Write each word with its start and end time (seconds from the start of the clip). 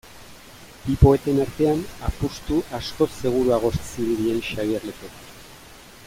Bi 0.85 0.93
poeten 1.01 1.41
artean, 1.43 1.83
apustu 2.07 2.57
askoz 2.79 3.09
seguruagoa 3.19 3.83
zirudien 3.91 4.43
Xabier 4.51 4.89
Lete. 4.91 5.13